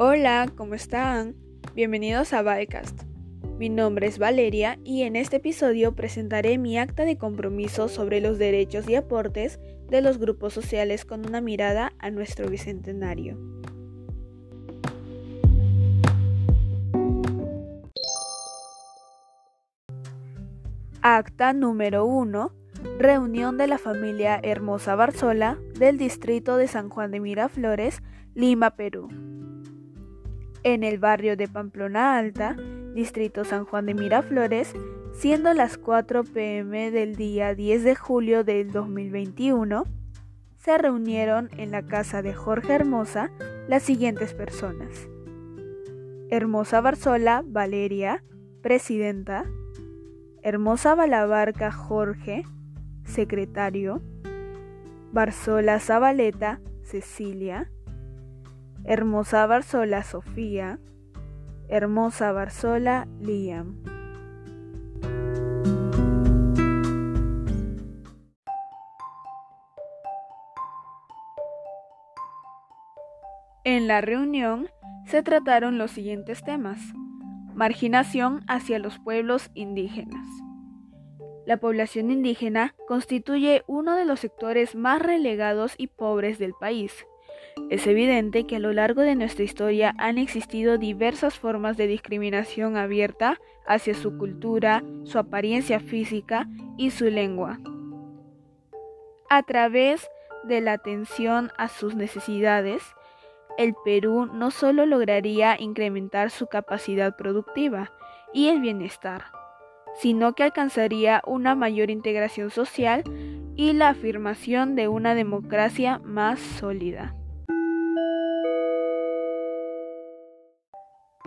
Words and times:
Hola, 0.00 0.46
¿cómo 0.54 0.74
están? 0.74 1.34
Bienvenidos 1.74 2.32
a 2.32 2.42
Valcast. 2.42 3.02
Mi 3.58 3.68
nombre 3.68 4.06
es 4.06 4.20
Valeria 4.20 4.78
y 4.84 5.02
en 5.02 5.16
este 5.16 5.38
episodio 5.38 5.96
presentaré 5.96 6.56
mi 6.56 6.78
acta 6.78 7.04
de 7.04 7.18
compromiso 7.18 7.88
sobre 7.88 8.20
los 8.20 8.38
derechos 8.38 8.88
y 8.88 8.94
aportes 8.94 9.58
de 9.88 10.00
los 10.00 10.18
grupos 10.18 10.54
sociales 10.54 11.04
con 11.04 11.26
una 11.26 11.40
mirada 11.40 11.94
a 11.98 12.12
nuestro 12.12 12.48
bicentenario. 12.48 13.36
Acta 21.02 21.52
número 21.52 22.04
1. 22.04 22.52
Reunión 23.00 23.58
de 23.58 23.66
la 23.66 23.78
familia 23.78 24.38
Hermosa 24.44 24.94
Barzola 24.94 25.58
del 25.76 25.98
distrito 25.98 26.56
de 26.56 26.68
San 26.68 26.88
Juan 26.88 27.10
de 27.10 27.18
Miraflores, 27.18 28.00
Lima, 28.36 28.76
Perú. 28.76 29.08
En 30.62 30.84
el 30.84 30.98
barrio 30.98 31.36
de 31.36 31.48
Pamplona 31.48 32.18
Alta, 32.18 32.56
distrito 32.94 33.44
San 33.44 33.64
Juan 33.64 33.86
de 33.86 33.94
Miraflores, 33.94 34.74
siendo 35.12 35.54
las 35.54 35.78
4 35.78 36.24
pm 36.24 36.90
del 36.90 37.16
día 37.16 37.54
10 37.54 37.84
de 37.84 37.94
julio 37.94 38.44
del 38.44 38.72
2021, 38.72 39.84
se 40.56 40.78
reunieron 40.78 41.48
en 41.56 41.70
la 41.70 41.82
casa 41.82 42.22
de 42.22 42.34
Jorge 42.34 42.74
Hermosa 42.74 43.30
las 43.68 43.82
siguientes 43.82 44.34
personas. 44.34 45.08
Hermosa 46.30 46.80
Barzola 46.80 47.42
Valeria, 47.46 48.22
presidenta. 48.60 49.44
Hermosa 50.42 50.94
Balabarca 50.94 51.72
Jorge, 51.72 52.44
secretario. 53.04 54.02
Barzola 55.12 55.80
Zabaleta 55.80 56.60
Cecilia. 56.82 57.70
Hermosa 58.90 59.46
Barzola 59.46 60.02
Sofía. 60.02 60.78
Hermosa 61.68 62.32
Barzola 62.32 63.06
Liam. 63.20 63.84
En 73.62 73.88
la 73.88 74.00
reunión 74.00 74.70
se 75.04 75.22
trataron 75.22 75.76
los 75.76 75.90
siguientes 75.90 76.42
temas. 76.42 76.80
Marginación 77.52 78.40
hacia 78.48 78.78
los 78.78 78.98
pueblos 78.98 79.50
indígenas. 79.52 80.26
La 81.44 81.58
población 81.58 82.10
indígena 82.10 82.74
constituye 82.86 83.64
uno 83.66 83.96
de 83.96 84.06
los 84.06 84.20
sectores 84.20 84.74
más 84.74 85.02
relegados 85.02 85.74
y 85.76 85.88
pobres 85.88 86.38
del 86.38 86.54
país. 86.58 87.04
Es 87.70 87.86
evidente 87.86 88.46
que 88.46 88.56
a 88.56 88.60
lo 88.60 88.72
largo 88.72 89.02
de 89.02 89.14
nuestra 89.14 89.44
historia 89.44 89.94
han 89.98 90.18
existido 90.18 90.78
diversas 90.78 91.38
formas 91.38 91.76
de 91.76 91.86
discriminación 91.86 92.76
abierta 92.76 93.38
hacia 93.66 93.94
su 93.94 94.16
cultura, 94.16 94.82
su 95.04 95.18
apariencia 95.18 95.80
física 95.80 96.48
y 96.76 96.90
su 96.90 97.06
lengua. 97.06 97.58
A 99.28 99.42
través 99.42 100.08
de 100.44 100.60
la 100.62 100.72
atención 100.72 101.50
a 101.58 101.68
sus 101.68 101.94
necesidades, 101.94 102.82
el 103.58 103.74
Perú 103.84 104.26
no 104.32 104.50
solo 104.50 104.86
lograría 104.86 105.60
incrementar 105.60 106.30
su 106.30 106.46
capacidad 106.46 107.16
productiva 107.16 107.92
y 108.32 108.48
el 108.48 108.60
bienestar, 108.60 109.24
sino 110.00 110.34
que 110.34 110.44
alcanzaría 110.44 111.20
una 111.26 111.54
mayor 111.54 111.90
integración 111.90 112.50
social 112.50 113.02
y 113.56 113.72
la 113.72 113.90
afirmación 113.90 114.76
de 114.76 114.86
una 114.86 115.14
democracia 115.16 116.00
más 116.04 116.38
sólida. 116.38 117.17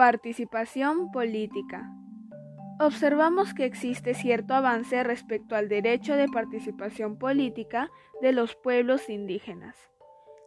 Participación 0.00 1.10
política. 1.10 1.92
Observamos 2.80 3.52
que 3.52 3.66
existe 3.66 4.14
cierto 4.14 4.54
avance 4.54 5.04
respecto 5.04 5.56
al 5.56 5.68
derecho 5.68 6.16
de 6.16 6.26
participación 6.26 7.18
política 7.18 7.90
de 8.22 8.32
los 8.32 8.56
pueblos 8.56 9.10
indígenas. 9.10 9.76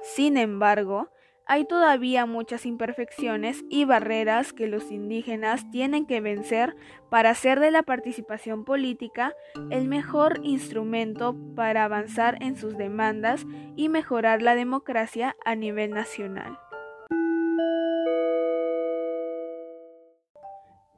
Sin 0.00 0.36
embargo, 0.36 1.10
hay 1.46 1.64
todavía 1.64 2.26
muchas 2.26 2.66
imperfecciones 2.66 3.64
y 3.70 3.84
barreras 3.84 4.52
que 4.52 4.66
los 4.66 4.90
indígenas 4.90 5.70
tienen 5.70 6.06
que 6.06 6.20
vencer 6.20 6.74
para 7.08 7.30
hacer 7.30 7.60
de 7.60 7.70
la 7.70 7.84
participación 7.84 8.64
política 8.64 9.32
el 9.70 9.86
mejor 9.86 10.40
instrumento 10.42 11.36
para 11.54 11.84
avanzar 11.84 12.42
en 12.42 12.56
sus 12.56 12.76
demandas 12.76 13.46
y 13.76 13.90
mejorar 13.90 14.42
la 14.42 14.56
democracia 14.56 15.36
a 15.44 15.54
nivel 15.54 15.90
nacional. 15.90 16.58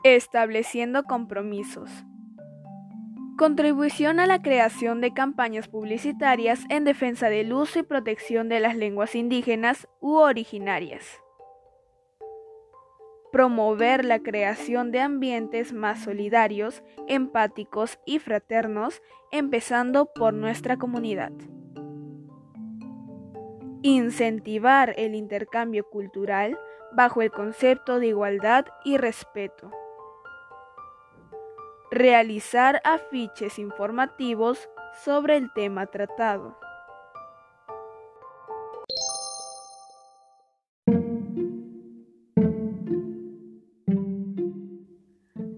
Estableciendo 0.05 1.03
compromisos. 1.03 1.91
Contribución 3.37 4.21
a 4.21 4.27
la 4.27 4.41
creación 4.41 5.01
de 5.01 5.13
campañas 5.13 5.67
publicitarias 5.67 6.61
en 6.69 6.85
defensa 6.85 7.29
del 7.29 7.53
uso 7.53 7.81
y 7.81 7.83
protección 7.83 8.49
de 8.49 8.61
las 8.61 8.77
lenguas 8.77 9.17
indígenas 9.17 9.89
u 10.01 10.15
originarias. 10.19 11.21
Promover 13.33 14.05
la 14.05 14.21
creación 14.21 14.93
de 14.93 15.01
ambientes 15.01 15.73
más 15.73 16.05
solidarios, 16.05 16.85
empáticos 17.09 17.99
y 18.07 18.21
fraternos, 18.21 19.03
empezando 19.33 20.13
por 20.15 20.33
nuestra 20.33 20.77
comunidad. 20.77 21.33
Incentivar 23.83 24.95
el 24.97 25.17
intercambio 25.17 25.83
cultural 25.91 26.57
bajo 26.93 27.21
el 27.21 27.33
concepto 27.33 27.99
de 27.99 28.07
igualdad 28.07 28.67
y 28.85 28.97
respeto 28.97 29.73
realizar 31.91 32.81
afiches 32.85 33.59
informativos 33.59 34.69
sobre 35.05 35.37
el 35.37 35.53
tema 35.53 35.87
tratado. 35.87 36.59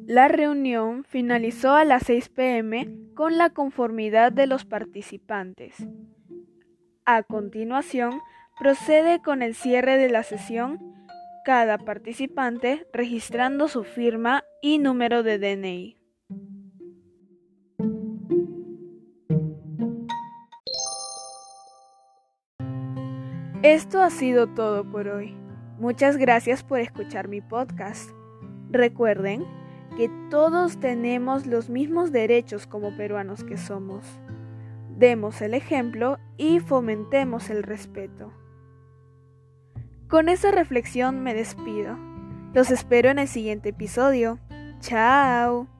La 0.06 0.26
reunión 0.26 1.04
finalizó 1.04 1.74
a 1.74 1.84
las 1.84 2.02
6 2.04 2.30
pm 2.30 2.88
con 3.14 3.38
la 3.38 3.50
conformidad 3.50 4.32
de 4.32 4.48
los 4.48 4.64
participantes. 4.64 5.76
A 7.04 7.22
continuación, 7.22 8.20
procede 8.58 9.22
con 9.22 9.42
el 9.42 9.54
cierre 9.54 9.98
de 9.98 10.10
la 10.10 10.24
sesión, 10.24 10.80
cada 11.44 11.78
participante 11.78 12.86
registrando 12.92 13.68
su 13.68 13.84
firma 13.84 14.42
y 14.60 14.78
número 14.78 15.22
de 15.22 15.38
DNI. 15.38 15.99
Esto 23.62 24.00
ha 24.00 24.08
sido 24.08 24.46
todo 24.46 24.90
por 24.90 25.08
hoy. 25.08 25.36
Muchas 25.78 26.16
gracias 26.16 26.62
por 26.62 26.80
escuchar 26.80 27.28
mi 27.28 27.42
podcast. 27.42 28.10
Recuerden 28.70 29.44
que 29.98 30.10
todos 30.30 30.80
tenemos 30.80 31.46
los 31.46 31.68
mismos 31.68 32.10
derechos 32.10 32.66
como 32.66 32.96
peruanos 32.96 33.44
que 33.44 33.58
somos. 33.58 34.06
Demos 34.96 35.42
el 35.42 35.52
ejemplo 35.52 36.16
y 36.38 36.60
fomentemos 36.60 37.50
el 37.50 37.62
respeto. 37.62 38.32
Con 40.08 40.30
esa 40.30 40.50
reflexión 40.50 41.22
me 41.22 41.34
despido. 41.34 41.98
Los 42.54 42.70
espero 42.70 43.10
en 43.10 43.18
el 43.18 43.28
siguiente 43.28 43.68
episodio. 43.68 44.38
Chao. 44.80 45.79